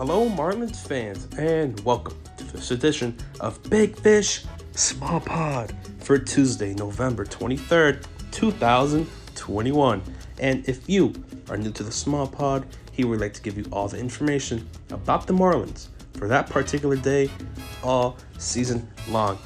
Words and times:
Hello, 0.00 0.26
Marlins 0.30 0.76
fans, 0.76 1.28
and 1.36 1.78
welcome 1.80 2.16
to 2.38 2.44
this 2.44 2.70
edition 2.70 3.14
of 3.38 3.62
Big 3.68 3.98
Fish 3.98 4.46
Small 4.74 5.20
Pod 5.20 5.74
for 5.98 6.18
Tuesday, 6.18 6.72
November 6.72 7.26
23rd, 7.26 8.06
2021. 8.30 10.02
And 10.38 10.66
if 10.66 10.88
you 10.88 11.12
are 11.50 11.58
new 11.58 11.70
to 11.72 11.82
the 11.82 11.92
Small 11.92 12.26
Pod, 12.26 12.64
here 12.92 13.08
we'd 13.08 13.20
like 13.20 13.34
to 13.34 13.42
give 13.42 13.58
you 13.58 13.66
all 13.70 13.88
the 13.88 13.98
information 13.98 14.66
about 14.88 15.26
the 15.26 15.34
Marlins 15.34 15.88
for 16.14 16.28
that 16.28 16.48
particular 16.48 16.96
day 16.96 17.30
all 17.82 18.16
season 18.38 18.88
long. 19.10 19.38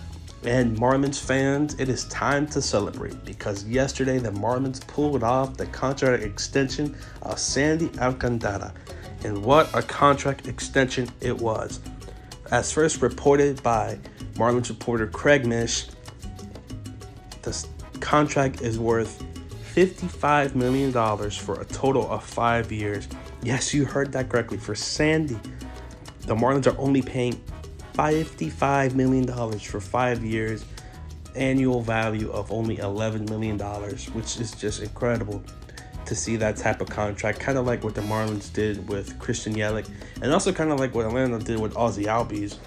And 0.45 0.79
Marlins 0.79 1.21
fans, 1.21 1.75
it 1.81 1.89
is 1.89 2.05
time 2.05 2.47
to 2.49 2.63
celebrate 2.63 3.25
because 3.25 3.65
yesterday 3.65 4.19
the 4.19 4.31
Marlins 4.31 4.87
pulled 4.87 5.25
off 5.25 5.57
the 5.57 5.67
contract 5.67 6.23
extension 6.23 6.97
of 7.23 7.41
Sandy 7.41 7.91
Alcantara. 7.99 8.73
And 9.25 9.43
what 9.43 9.75
a 9.75 9.83
contract 9.83 10.47
extension 10.47 11.09
it 11.21 11.37
was. 11.39 11.81
As 12.51 12.71
first 12.71 13.01
reported 13.01 13.63
by 13.63 13.99
Marlins 14.35 14.69
reporter 14.69 15.07
Craig 15.07 15.47
Mish, 15.47 15.87
the 17.43 17.67
contract 18.01 18.61
is 18.61 18.79
worth 18.79 19.25
$55 19.75 20.55
million 20.55 20.93
for 21.31 21.61
a 21.61 21.65
total 21.65 22.09
of 22.11 22.23
five 22.23 22.71
years. 22.71 23.09
Yes, 23.43 23.73
you 23.73 23.87
heard 23.87 24.13
that 24.13 24.29
correctly. 24.29 24.59
For 24.59 24.75
Sandy, 24.75 25.39
the 26.21 26.35
Marlins 26.35 26.67
are 26.67 26.79
only 26.79 27.03
paying 27.03 27.43
$55 27.95 28.95
million 28.95 29.27
for 29.59 29.81
five 29.81 30.23
years, 30.23 30.65
annual 31.35 31.81
value 31.81 32.31
of 32.31 32.53
only 32.53 32.77
$11 32.77 33.29
million, 33.31 33.59
which 34.13 34.39
is 34.39 34.53
just 34.53 34.83
incredible 34.83 35.43
to 36.07 36.15
see 36.15 36.37
that 36.37 36.57
type 36.57 36.81
of 36.81 36.89
contract. 36.89 37.41
Kind 37.41 37.59
of 37.59 37.67
like 37.67 37.85
what 37.85 37.95
the 37.95 38.01
Marlins 38.03 38.53
did 38.53 38.89
with 38.89 39.19
Christian 39.19 39.55
Yelich, 39.55 39.89
and 40.23 40.33
also 40.33 40.53
kind 40.53 40.71
of 40.71 40.79
like 40.79 40.95
what 40.95 41.07
Atlanta 41.07 41.39
did 41.39 41.59
with 41.59 41.75
Ozzy 41.75 42.05
Albies. 42.07 42.59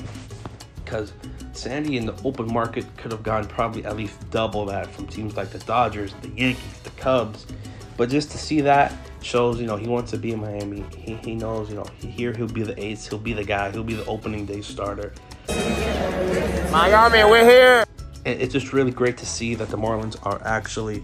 Because 0.83 1.11
Sandy 1.53 1.97
in 1.97 2.05
the 2.05 2.15
open 2.23 2.51
market 2.51 2.85
could 2.97 3.11
have 3.11 3.23
gotten 3.23 3.47
probably 3.47 3.83
at 3.83 3.97
least 3.97 4.29
double 4.29 4.65
that 4.65 4.93
from 4.93 5.07
teams 5.07 5.35
like 5.35 5.49
the 5.49 5.59
Dodgers, 5.59 6.13
the 6.21 6.29
Yankees, 6.29 6.79
the 6.83 6.91
Cubs. 6.91 7.45
But 7.97 8.09
just 8.09 8.29
to 8.31 8.37
see 8.37 8.61
that 8.61 8.93
shows, 9.21 9.59
you 9.59 9.65
know, 9.65 9.75
he 9.75 9.87
wants 9.87 10.11
to 10.11 10.17
be 10.17 10.31
in 10.31 10.39
Miami. 10.39 10.85
He, 10.95 11.15
he 11.15 11.35
knows, 11.35 11.69
you 11.69 11.75
know, 11.75 11.85
here 11.99 12.31
he'll 12.31 12.47
be 12.47 12.61
the 12.61 12.79
ace, 12.81 13.07
he'll 13.07 13.17
be 13.17 13.33
the 13.33 13.43
guy, 13.43 13.71
he'll 13.71 13.83
be 13.83 13.95
the 13.95 14.05
opening 14.05 14.45
day 14.45 14.61
starter. 14.61 15.13
Miami, 16.71 17.23
we're 17.23 17.43
here. 17.43 17.85
It's 18.23 18.53
just 18.53 18.71
really 18.71 18.91
great 18.91 19.17
to 19.17 19.25
see 19.25 19.55
that 19.55 19.69
the 19.69 19.77
Marlins 19.77 20.15
are 20.25 20.41
actually, 20.45 21.03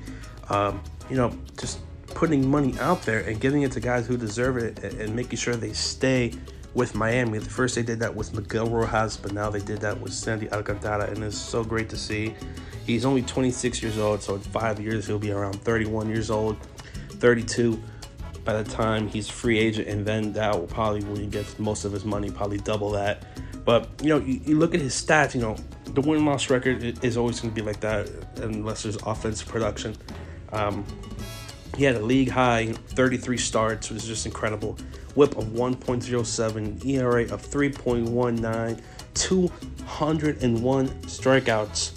um, 0.49 0.83
you 1.09 1.15
know, 1.15 1.35
just 1.59 1.79
putting 2.13 2.47
money 2.49 2.77
out 2.79 3.01
there 3.03 3.19
and 3.19 3.39
giving 3.39 3.63
it 3.63 3.71
to 3.73 3.79
guys 3.79 4.07
who 4.07 4.17
deserve 4.17 4.57
it 4.57 4.83
and, 4.83 5.15
making 5.15 5.37
sure 5.37 5.55
they 5.55 5.73
stay 5.73 6.33
with 6.73 6.95
Miami. 6.95 7.37
The 7.37 7.49
first 7.49 7.75
they 7.75 7.83
did 7.83 7.99
that 7.99 8.15
with 8.15 8.33
Miguel 8.33 8.67
Rojas, 8.67 9.17
but 9.17 9.31
now 9.31 9.49
they 9.49 9.59
did 9.59 9.79
that 9.81 9.99
with 9.99 10.13
Sandy 10.13 10.51
Alcantara, 10.51 11.09
and 11.09 11.23
it's 11.23 11.37
so 11.37 11.63
great 11.63 11.89
to 11.89 11.97
see. 11.97 12.35
He's 12.85 13.05
only 13.05 13.21
26 13.21 13.81
years 13.81 13.97
old, 13.97 14.21
so 14.21 14.35
in 14.35 14.41
five 14.41 14.79
years 14.79 15.07
he'll 15.07 15.19
be 15.19 15.31
around 15.31 15.61
31 15.61 16.09
years 16.09 16.29
old, 16.29 16.57
32 17.09 17.81
by 18.43 18.61
the 18.61 18.69
time 18.69 19.07
he's 19.07 19.29
free 19.29 19.57
agent, 19.57 19.87
and 19.87 20.05
then 20.05 20.33
that 20.33 20.53
will 20.53 20.67
probably 20.67 21.03
when 21.03 21.17
he 21.17 21.27
gets 21.27 21.57
most 21.59 21.85
of 21.85 21.91
his 21.91 22.05
money, 22.05 22.29
probably 22.29 22.57
double 22.57 22.91
that. 22.91 23.23
But 23.65 23.89
you 24.01 24.09
know, 24.09 24.17
you, 24.17 24.41
you 24.45 24.59
look 24.59 24.73
at 24.73 24.81
his 24.81 24.93
stats. 24.93 25.33
You 25.33 25.41
know, 25.41 25.55
the 25.85 26.01
win 26.01 26.25
loss 26.25 26.49
record 26.49 27.03
is 27.03 27.17
always 27.17 27.39
going 27.39 27.53
to 27.53 27.55
be 27.55 27.65
like 27.65 27.79
that 27.79 28.09
unless 28.37 28.83
there's 28.83 28.97
offensive 28.97 29.47
production. 29.47 29.95
Um, 30.51 30.85
he 31.75 31.83
had 31.83 31.95
a 31.95 32.01
league 32.01 32.29
high 32.29 32.73
33 32.73 33.37
starts, 33.37 33.89
which 33.89 34.03
is 34.03 34.07
just 34.07 34.25
incredible. 34.25 34.77
Whip 35.15 35.37
of 35.37 35.45
1.07, 35.45 36.85
ERA 36.85 37.23
of 37.23 37.45
3.19, 37.45 38.81
201 39.13 40.87
strikeouts 40.87 41.91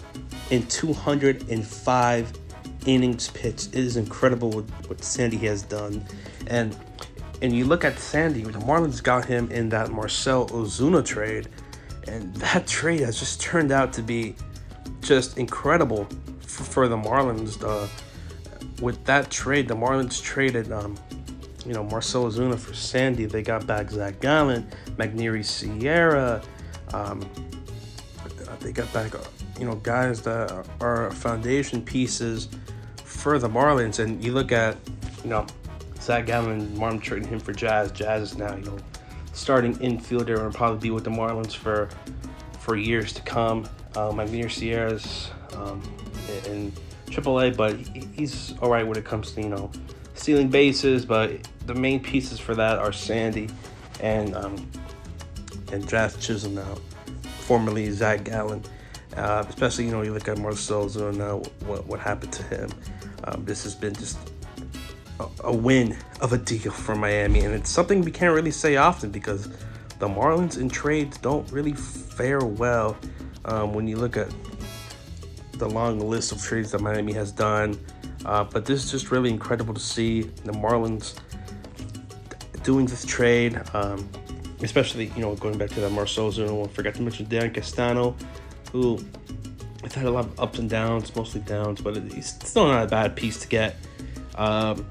and 0.50 0.70
205 0.70 2.32
innings 2.86 3.28
pitched. 3.28 3.68
It 3.68 3.74
is 3.74 3.96
incredible 3.96 4.50
what, 4.50 4.64
what 4.88 5.04
Sandy 5.04 5.38
has 5.38 5.62
done. 5.62 6.04
And 6.46 6.76
and 7.42 7.52
you 7.54 7.66
look 7.66 7.84
at 7.84 7.98
Sandy, 7.98 8.42
the 8.42 8.58
Marlins 8.60 9.02
got 9.02 9.26
him 9.26 9.50
in 9.50 9.68
that 9.68 9.90
Marcell 9.90 10.48
Ozuna 10.48 11.04
trade, 11.04 11.48
and 12.08 12.34
that 12.36 12.66
trade 12.66 13.00
has 13.00 13.18
just 13.18 13.42
turned 13.42 13.72
out 13.72 13.92
to 13.94 14.02
be 14.02 14.34
just 15.02 15.36
incredible 15.36 16.08
for, 16.40 16.64
for 16.64 16.88
the 16.88 16.96
Marlins. 16.96 17.62
Uh, 17.62 17.86
with 18.80 19.04
that 19.04 19.30
trade, 19.30 19.68
the 19.68 19.74
Marlins 19.74 20.22
traded, 20.22 20.70
um, 20.72 20.96
you 21.64 21.72
know, 21.72 21.84
Marcell 21.84 22.24
Ozuna 22.24 22.58
for 22.58 22.74
Sandy. 22.74 23.24
They 23.24 23.42
got 23.42 23.66
back 23.66 23.90
Zach 23.90 24.20
Gallen, 24.20 24.66
Magneuris 24.96 25.46
Sierra. 25.46 26.42
Um, 26.92 27.28
they 28.60 28.72
got 28.72 28.92
back, 28.92 29.12
you 29.58 29.66
know, 29.66 29.76
guys 29.76 30.22
that 30.22 30.66
are 30.80 31.10
foundation 31.10 31.82
pieces 31.82 32.48
for 33.04 33.38
the 33.38 33.48
Marlins. 33.48 33.98
And 33.98 34.22
you 34.24 34.32
look 34.32 34.52
at, 34.52 34.76
you 35.22 35.30
know, 35.30 35.46
Zach 36.00 36.26
Gallen, 36.26 36.68
Marlins 36.76 37.02
trading 37.02 37.28
him 37.28 37.40
for 37.40 37.52
Jazz. 37.52 37.90
Jazz 37.92 38.32
is 38.32 38.38
now, 38.38 38.54
you 38.54 38.64
know, 38.64 38.78
starting 39.32 39.74
infielder 39.76 40.44
and 40.44 40.54
probably 40.54 40.78
be 40.78 40.90
with 40.90 41.04
the 41.04 41.10
Marlins 41.10 41.54
for 41.54 41.88
for 42.60 42.76
years 42.76 43.12
to 43.12 43.22
come. 43.22 43.68
Uh, 43.94 44.10
Magneuris 44.10 44.52
Sierra's 44.52 45.30
um, 45.54 45.80
in 46.46 46.72
AAA, 47.06 47.56
but 47.56 47.76
he's 48.14 48.54
all 48.60 48.70
right 48.70 48.86
when 48.86 48.96
it 48.96 49.04
comes 49.04 49.32
to 49.32 49.42
you 49.42 49.48
know 49.48 49.70
stealing 50.14 50.48
bases. 50.48 51.04
But 51.04 51.48
the 51.66 51.74
main 51.74 52.00
pieces 52.00 52.38
for 52.38 52.54
that 52.54 52.78
are 52.78 52.92
Sandy 52.92 53.48
and 54.00 54.34
um, 54.34 54.70
and 55.72 55.88
Jazz 55.88 56.16
Chisholm 56.16 56.54
now, 56.54 56.76
formerly 57.40 57.90
Zach 57.90 58.24
Gallen. 58.24 58.62
Uh, 59.16 59.44
especially 59.48 59.86
you 59.86 59.90
know 59.90 60.02
you 60.02 60.12
look 60.12 60.28
at 60.28 60.38
Marcell 60.38 60.86
Ozuna, 60.86 61.46
what 61.62 61.86
what 61.86 62.00
happened 62.00 62.32
to 62.34 62.42
him. 62.44 62.70
Um, 63.24 63.44
this 63.44 63.62
has 63.64 63.74
been 63.74 63.94
just 63.94 64.18
a 65.44 65.54
win 65.54 65.96
of 66.20 66.32
a 66.32 66.38
deal 66.38 66.70
for 66.70 66.94
Miami, 66.94 67.40
and 67.40 67.54
it's 67.54 67.70
something 67.70 68.02
we 68.02 68.10
can't 68.10 68.34
really 68.34 68.50
say 68.50 68.76
often 68.76 69.10
because 69.10 69.48
the 69.98 70.08
Marlins 70.08 70.58
in 70.58 70.68
trades 70.68 71.16
don't 71.18 71.50
really 71.50 71.72
fare 71.72 72.44
well 72.44 72.96
um, 73.46 73.72
when 73.72 73.88
you 73.88 73.96
look 73.96 74.16
at 74.16 74.28
the 75.58 75.68
long 75.68 75.98
list 76.00 76.32
of 76.32 76.42
trades 76.42 76.70
that 76.72 76.80
Miami 76.80 77.12
has 77.12 77.32
done. 77.32 77.78
Uh, 78.24 78.44
but 78.44 78.64
this 78.64 78.84
is 78.84 78.90
just 78.90 79.10
really 79.10 79.30
incredible 79.30 79.74
to 79.74 79.80
see 79.80 80.22
the 80.22 80.52
Marlins 80.52 81.18
doing 82.62 82.86
this 82.86 83.04
trade. 83.04 83.60
Um, 83.74 84.08
especially, 84.62 85.12
you 85.14 85.22
know, 85.22 85.34
going 85.36 85.58
back 85.58 85.70
to 85.70 85.80
that 85.80 85.92
Marsoza, 85.92 86.48
and 86.48 86.64
I 86.64 86.68
forgot 86.68 86.94
to 86.94 87.02
mention 87.02 87.28
Dan 87.28 87.52
Castano, 87.52 88.16
who 88.72 88.98
it's 89.84 89.94
had 89.94 90.06
a 90.06 90.10
lot 90.10 90.24
of 90.24 90.40
ups 90.40 90.58
and 90.58 90.68
downs, 90.68 91.14
mostly 91.14 91.40
downs, 91.42 91.80
but 91.80 91.96
he's 91.96 92.28
still 92.28 92.66
not 92.66 92.84
a 92.84 92.88
bad 92.88 93.14
piece 93.16 93.38
to 93.40 93.48
get. 93.48 93.76
Um, 94.36 94.86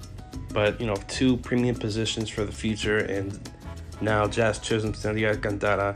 but 0.53 0.79
you 0.79 0.87
know, 0.87 0.95
two 1.07 1.37
premium 1.37 1.75
positions 1.75 2.29
for 2.29 2.45
the 2.45 2.51
future, 2.51 2.99
and 2.99 3.37
now 4.01 4.27
Jazz 4.27 4.59
Chisholm, 4.59 4.93
Sandy 4.93 5.25
Alcantara, 5.25 5.95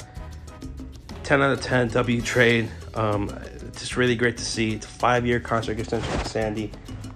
10 1.24 1.42
out 1.42 1.52
of 1.52 1.62
10 1.62 1.90
W 1.90 2.22
trade. 2.22 2.70
Um, 2.96 3.30
just 3.78 3.98
really 3.98 4.16
great 4.16 4.38
to 4.38 4.46
see. 4.46 4.74
It's 4.74 4.86
a 4.86 4.90
five-year 4.90 5.40
contract 5.40 5.80
extension 5.80 6.12
for 6.18 6.26
Sandy. 6.28 6.72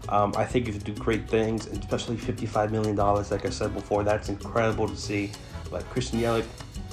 Um, 0.10 0.34
I 0.38 0.46
think 0.46 0.68
he 0.68 0.74
could 0.74 0.84
do 0.84 0.94
great 0.94 1.28
things, 1.30 1.68
especially 1.68 2.18
$55 2.18 2.72
million, 2.72 2.96
like 2.96 3.46
I 3.46 3.50
said 3.50 3.74
before. 3.74 4.04
That's 4.04 4.30
incredible 4.30 4.88
to 4.88 4.96
see. 4.96 5.32
Like 5.72 5.90
Christian 5.90 6.20
Yelich, 6.20 6.46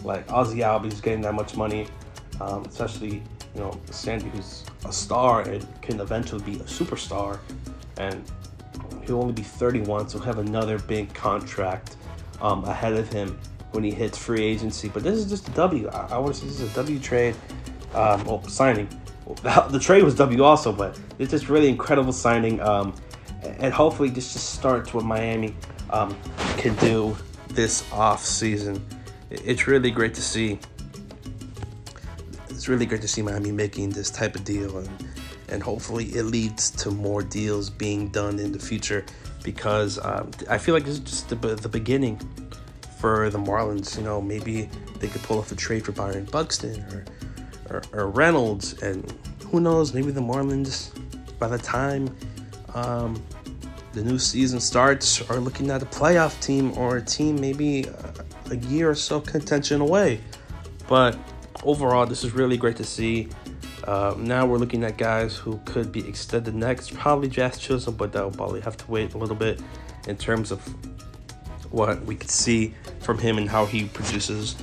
like 0.04 0.26
Ozzy 0.28 0.58
Albies 0.58 1.02
getting 1.02 1.20
that 1.22 1.34
much 1.34 1.56
money, 1.56 1.86
um, 2.40 2.64
especially, 2.64 3.22
you 3.54 3.60
know, 3.60 3.78
Sandy, 3.90 4.30
who's 4.30 4.64
a 4.86 4.92
star 4.92 5.42
and 5.42 5.66
can 5.82 6.00
eventually 6.00 6.42
be 6.44 6.60
a 6.60 6.64
superstar. 6.64 7.38
And 7.98 8.22
he'll 9.04 9.20
only 9.20 9.34
be 9.34 9.42
31, 9.42 10.08
so 10.08 10.18
he'll 10.18 10.26
have 10.26 10.38
another 10.38 10.78
big 10.78 11.12
contract 11.12 11.96
um, 12.40 12.64
ahead 12.64 12.94
of 12.94 13.12
him 13.12 13.38
when 13.72 13.84
he 13.84 13.90
hits 13.90 14.16
free 14.16 14.42
agency. 14.42 14.88
But 14.88 15.02
this 15.02 15.16
is 15.16 15.28
just 15.28 15.48
a 15.48 15.50
W. 15.52 15.88
I, 15.88 16.14
I 16.14 16.18
want 16.18 16.34
to 16.34 16.40
see 16.40 16.46
this 16.46 16.60
is 16.60 16.72
a 16.72 16.74
W 16.74 16.98
trade, 16.98 17.34
um, 17.94 18.24
well, 18.24 18.42
signing. 18.44 18.88
The 19.70 19.78
trade 19.78 20.02
was 20.02 20.14
W 20.16 20.42
also, 20.42 20.72
but 20.72 20.98
it's 21.18 21.30
just 21.30 21.48
really 21.48 21.68
incredible 21.68 22.12
signing. 22.12 22.60
Um, 22.60 22.94
and 23.42 23.72
hopefully, 23.72 24.10
this 24.10 24.32
just 24.32 24.50
starts 24.54 24.92
what 24.92 25.04
Miami 25.04 25.54
um, 25.90 26.16
can 26.58 26.74
do 26.76 27.16
this 27.48 27.90
off 27.92 28.24
season. 28.24 28.84
It's 29.30 29.66
really 29.66 29.90
great 29.90 30.14
to 30.14 30.22
see. 30.22 30.58
It's 32.48 32.68
really 32.68 32.86
great 32.86 33.00
to 33.02 33.08
see 33.08 33.22
Miami 33.22 33.52
making 33.52 33.90
this 33.90 34.10
type 34.10 34.34
of 34.34 34.44
deal, 34.44 34.78
and 34.78 34.88
and 35.48 35.62
hopefully 35.62 36.06
it 36.06 36.24
leads 36.24 36.70
to 36.70 36.90
more 36.90 37.22
deals 37.22 37.70
being 37.70 38.08
done 38.08 38.38
in 38.38 38.52
the 38.52 38.58
future. 38.58 39.04
Because 39.42 39.98
um, 40.04 40.30
I 40.50 40.58
feel 40.58 40.74
like 40.74 40.84
this 40.84 40.94
is 40.94 41.00
just 41.00 41.28
the, 41.30 41.36
the 41.36 41.68
beginning 41.68 42.20
for 42.98 43.30
the 43.30 43.38
Marlins. 43.38 43.96
You 43.96 44.04
know, 44.04 44.20
maybe 44.20 44.68
they 44.98 45.08
could 45.08 45.22
pull 45.22 45.38
off 45.38 45.50
a 45.50 45.56
trade 45.56 45.84
for 45.84 45.92
Byron 45.92 46.26
Buxton 46.26 46.82
or, 46.92 47.04
or, 47.70 47.82
or 47.92 48.08
Reynolds, 48.08 48.82
and 48.82 49.12
who 49.50 49.60
knows? 49.60 49.94
Maybe 49.94 50.10
the 50.10 50.20
Marlins, 50.20 50.90
by 51.38 51.48
the 51.48 51.58
time 51.58 52.14
um, 52.74 53.22
the 53.92 54.02
new 54.02 54.18
season 54.18 54.60
starts, 54.60 55.28
are 55.30 55.38
looking 55.38 55.70
at 55.70 55.82
a 55.82 55.86
playoff 55.86 56.40
team 56.40 56.76
or 56.76 56.98
a 56.98 57.02
team 57.02 57.40
maybe 57.40 57.84
a, 57.84 58.14
a 58.52 58.56
year 58.56 58.90
or 58.90 58.94
so 58.94 59.20
contention 59.20 59.80
away. 59.80 60.20
But 60.88 61.16
overall, 61.64 62.06
this 62.06 62.24
is 62.24 62.32
really 62.32 62.56
great 62.56 62.76
to 62.76 62.84
see. 62.84 63.28
Uh, 63.84 64.14
now 64.18 64.44
we're 64.46 64.58
looking 64.58 64.84
at 64.84 64.98
guys 64.98 65.36
who 65.36 65.58
could 65.64 65.90
be 65.90 66.06
extended 66.06 66.54
next. 66.54 66.94
Probably 66.94 67.28
Jazz 67.28 67.58
Chisholm, 67.58 67.96
but 67.96 68.12
that'll 68.12 68.30
probably 68.30 68.60
have 68.60 68.76
to 68.76 68.90
wait 68.90 69.14
a 69.14 69.18
little 69.18 69.36
bit 69.36 69.60
in 70.06 70.16
terms 70.16 70.50
of 70.50 70.60
what 71.72 72.02
we 72.04 72.14
could 72.14 72.30
see 72.30 72.74
from 73.00 73.18
him 73.18 73.38
and 73.38 73.48
how 73.48 73.64
he 73.64 73.84
produces. 73.86 74.56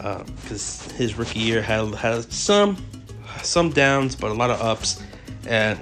Because 0.00 0.88
uh, 0.88 0.94
his 0.94 1.16
rookie 1.16 1.40
year 1.40 1.60
had 1.60 1.94
has 1.96 2.26
some 2.30 2.76
some 3.42 3.70
downs, 3.70 4.16
but 4.16 4.30
a 4.30 4.34
lot 4.34 4.50
of 4.50 4.60
ups. 4.60 5.02
And 5.46 5.78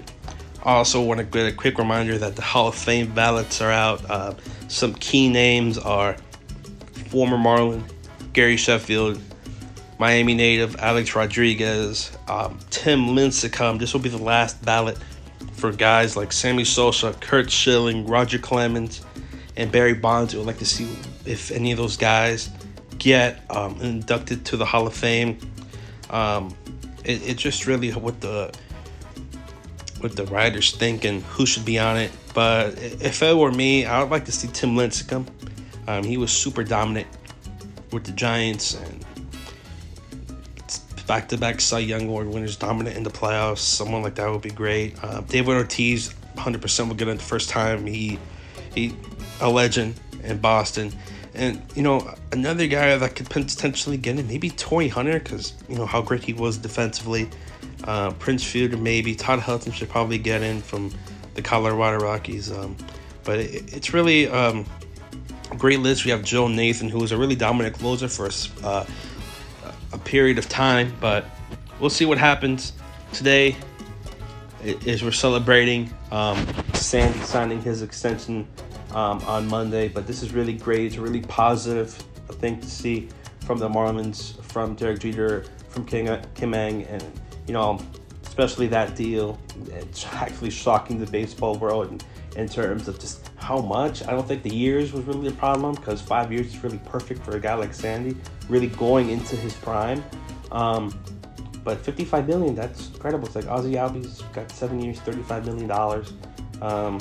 I 0.65 0.73
also 0.75 1.01
want 1.03 1.19
to 1.19 1.25
get 1.25 1.47
a 1.47 1.53
quick 1.53 1.79
reminder 1.79 2.19
that 2.19 2.37
the 2.37 2.43
Hall 2.43 2.69
of 2.69 2.75
Fame 2.75 3.13
ballots 3.15 3.61
are 3.61 3.71
out. 3.71 4.09
Uh, 4.11 4.35
some 4.69 4.95
key 4.95 5.29
names 5.29 5.79
are 5.79 6.17
former 7.09 7.39
Marlin 7.39 7.85
Gary 8.33 8.57
Sheffield, 8.57 9.21
Miami 9.99 10.35
native 10.35 10.77
Alex 10.77 11.15
Rodriguez, 11.15 12.11
um, 12.29 12.59
Tim 12.71 13.07
Lincecum. 13.09 13.79
This 13.79 13.93
will 13.93 14.01
be 14.01 14.09
the 14.09 14.19
last 14.19 14.63
ballot 14.65 14.99
for 15.53 15.73
guys 15.73 16.17
like 16.17 16.33
Sammy 16.33 16.65
Sosa, 16.65 17.13
Curt 17.15 17.51
Schilling, 17.51 18.07
Roger 18.07 18.39
Clemens, 18.39 19.05
and 19.57 19.73
Barry 19.73 19.95
Bonds. 19.95 20.35
Would 20.35 20.47
like 20.47 20.59
to 20.59 20.67
see 20.67 20.89
if 21.25 21.51
any 21.51 21.73
of 21.73 21.79
those 21.79 21.97
guys 21.97 22.51
get 22.99 23.41
um, 23.51 23.81
inducted 23.81 24.45
to 24.47 24.57
the 24.57 24.65
Hall 24.65 24.87
of 24.87 24.95
Fame. 24.95 25.39
Um, 26.11 26.55
it, 27.05 27.29
it 27.29 27.37
just 27.37 27.67
really 27.67 27.91
what 27.93 28.21
the 28.21 28.53
what 30.01 30.15
the 30.15 30.27
writers 30.27 30.73
think 30.73 31.05
and 31.05 31.23
who 31.25 31.45
should 31.45 31.65
be 31.65 31.79
on 31.79 31.97
it. 31.97 32.13
But 32.35 32.79
if 32.79 33.23
it 33.23 33.37
were 33.37 33.51
me, 33.51 33.85
I 33.85 34.01
would 34.01 34.11
like 34.11 34.25
to 34.27 34.33
see 34.33 34.49
Tim 34.49 34.77
Lincecum. 34.77 35.27
Um, 35.89 36.05
he 36.05 36.17
was 36.17 36.31
super 36.31 36.63
dominant 36.63 37.09
with 37.91 38.05
the 38.05 38.13
Giants 38.13 38.75
and 38.75 39.05
back-to-back 41.09 41.59
Cy 41.61 41.79
Young 41.79 42.07
Award 42.07 42.29
winners, 42.29 42.55
dominant 42.55 42.97
in 42.97 43.03
the 43.03 43.11
playoffs. 43.11 43.59
Someone 43.59 44.03
like 44.03 44.15
that 44.17 44.31
would 44.31 44.43
be 44.43 44.51
great. 44.51 45.03
Uh, 45.03 45.23
David 45.23 45.57
Ortiz, 45.57 46.15
100% 46.37 46.89
will 46.89 46.95
get 46.95 47.09
it 47.09 47.19
the 47.19 47.25
first 47.25 47.49
time. 47.49 47.87
He 47.87 48.19
he 48.75 48.95
a 49.41 49.51
legend 49.51 49.95
in 50.23 50.39
Boston. 50.39 50.93
And, 51.39 51.63
you 51.77 51.83
know, 51.83 52.15
another 52.33 52.67
guy 52.67 52.97
that 52.97 53.15
could 53.15 53.31
potentially 53.31 53.97
get 53.97 54.19
in, 54.19 54.27
maybe 54.27 54.51
Torii 54.51 54.89
Hunter, 54.89 55.21
because, 55.21 55.55
you 55.69 55.77
know, 55.77 55.87
how 55.87 56.03
great 56.03 56.25
he 56.25 56.33
was 56.33 56.59
defensively. 56.59 57.31
Uh, 57.85 58.11
Prince 58.13 58.43
Fielder, 58.43 58.77
maybe. 58.77 59.15
Todd 59.15 59.39
Helton 59.39 59.73
should 59.73 59.89
probably 59.89 60.19
get 60.19 60.43
in 60.43 60.61
from 60.61 60.93
the 61.35 61.43
Colorado 61.43 62.05
Rockies. 62.05 62.51
Um, 62.51 62.77
but 63.23 63.39
it, 63.39 63.73
it's 63.73 63.95
really 63.95 64.29
um, 64.29 64.67
a 65.53 65.57
great 65.57 65.79
list. 65.79 66.05
We 66.05 66.11
have 66.11 66.25
Joe 66.25 66.49
Nathan, 66.49 66.89
who 66.89 66.99
was 66.99 67.13
a 67.13 67.17
really 67.17 67.37
dominant 67.37 67.79
closer 67.79 68.09
for 68.09 68.29
uh, 68.67 68.85
a 69.93 69.99
period 69.99 70.39
of 70.39 70.49
time. 70.49 70.93
But 71.01 71.25
we'll 71.79 71.89
see 71.89 72.05
what 72.05 72.19
happens 72.19 72.73
today. 73.13 73.57
Is 74.65 75.05
we're 75.05 75.13
celebrating 75.13 75.95
um, 76.11 76.45
Sandy 76.75 77.21
signing 77.21 77.63
his 77.63 77.83
extension 77.83 78.49
um, 78.93 79.21
on 79.23 79.49
Monday. 79.49 79.89
But 79.89 80.07
this 80.07 80.23
is 80.23 80.33
really 80.33 80.55
great. 80.55 80.87
It's 80.87 80.97
a 80.97 81.01
really 81.01 81.23
positive 81.23 81.93
thing 82.41 82.61
to 82.61 82.71
see 82.71 83.09
from 83.41 83.59
the 83.59 83.69
Marlins, 83.69 84.41
from 84.45 84.75
Derek 84.75 85.01
Jeter, 85.01 85.45
from 85.69 85.85
King, 85.85 86.09
Kim 86.35 86.55
Ng, 86.55 86.85
and 86.85 87.05
you 87.47 87.55
know, 87.55 87.81
especially 88.27 88.67
that 88.69 88.95
deal. 88.95 89.39
It's 89.69 90.07
actually 90.07 90.51
shocking 90.51 90.99
the 90.99 91.11
baseball 91.11 91.57
world 91.57 91.91
in, 91.91 92.01
in 92.41 92.49
terms 92.49 92.89
of 92.89 92.99
just 92.99 93.31
how 93.37 93.61
much. 93.61 94.07
I 94.07 94.11
don't 94.11 94.27
think 94.27 94.43
the 94.43 94.55
years 94.55 94.93
was 94.93 95.05
really 95.05 95.29
a 95.29 95.33
problem 95.33 95.75
because 95.75 96.01
five 96.01 96.31
years 96.33 96.49
is 96.49 96.63
really 96.63 96.81
perfect 96.85 97.25
for 97.25 97.37
a 97.37 97.41
guy 97.41 97.55
like 97.55 97.75
Sandy, 97.75 98.17
really 98.49 98.69
going 98.69 99.11
into 99.11 99.37
his 99.37 99.55
prime. 99.55 100.05
Um, 100.53 100.99
but 101.65 101.79
55 101.79 102.27
million, 102.27 102.55
that's 102.55 102.89
incredible. 102.89 103.27
It's 103.27 103.37
like 103.37 103.45
Ozzy 103.47 103.75
Albies 103.75 104.23
got 104.33 104.51
seven 104.53 104.81
years, 104.81 105.01
35 105.01 105.47
million 105.47 105.67
dollars. 105.67 106.13
Um, 106.63 106.99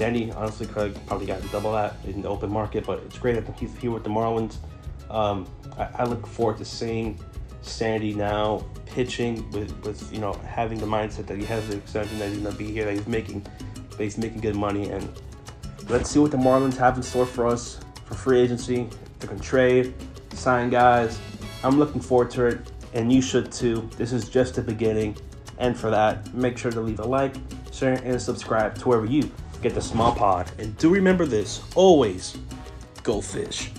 Sandy 0.00 0.32
honestly 0.32 0.66
could 0.66 0.98
probably 1.06 1.26
got 1.26 1.42
double 1.52 1.72
that 1.72 1.94
in 2.06 2.22
the 2.22 2.28
open 2.28 2.50
market, 2.50 2.86
but 2.86 3.00
it's 3.00 3.18
great 3.18 3.34
that 3.34 3.58
he's 3.58 3.76
here 3.76 3.90
with 3.90 4.02
the 4.02 4.08
Marlins. 4.08 4.56
Um, 5.10 5.46
I, 5.76 5.88
I, 5.98 6.04
look 6.04 6.26
forward 6.26 6.56
to 6.56 6.64
seeing 6.64 7.20
Sandy 7.60 8.14
now 8.14 8.64
pitching 8.86 9.50
with, 9.50 9.78
with 9.84 10.10
you 10.10 10.18
know 10.18 10.32
having 10.32 10.78
the 10.78 10.86
mindset 10.86 11.26
that 11.26 11.36
he 11.36 11.44
has 11.44 11.68
the 11.68 11.76
extension 11.76 12.18
that 12.18 12.30
he's 12.30 12.38
gonna 12.38 12.56
be 12.56 12.72
here, 12.72 12.86
that 12.86 12.94
he's 12.94 13.06
making 13.06 13.42
that 13.90 14.02
he's 14.02 14.16
making 14.16 14.40
good 14.40 14.56
money, 14.56 14.88
and 14.88 15.06
let's 15.90 16.08
see 16.08 16.18
what 16.18 16.30
the 16.30 16.38
Marlins 16.38 16.78
have 16.78 16.96
in 16.96 17.02
store 17.02 17.26
for 17.26 17.46
us 17.46 17.78
for 18.06 18.14
free 18.14 18.40
agency. 18.40 18.88
They 19.18 19.28
can 19.28 19.38
trade, 19.38 19.92
sign 20.32 20.70
guys. 20.70 21.18
I'm 21.62 21.78
looking 21.78 22.00
forward 22.00 22.30
to 22.30 22.46
it, 22.46 22.72
and 22.94 23.12
you 23.12 23.20
should 23.20 23.52
too. 23.52 23.86
This 23.98 24.14
is 24.14 24.30
just 24.30 24.54
the 24.54 24.62
beginning, 24.62 25.18
and 25.58 25.76
for 25.76 25.90
that, 25.90 26.32
make 26.32 26.56
sure 26.56 26.72
to 26.72 26.80
leave 26.80 27.00
a 27.00 27.06
like, 27.06 27.34
share, 27.70 28.00
and 28.02 28.22
subscribe 28.22 28.78
to 28.78 28.88
wherever 28.88 29.04
you 29.04 29.30
get 29.62 29.74
the 29.74 29.82
small 29.82 30.14
pod. 30.14 30.50
And 30.58 30.76
do 30.78 30.90
remember 30.90 31.26
this 31.26 31.62
always 31.74 32.36
go 33.02 33.20
fish. 33.20 33.70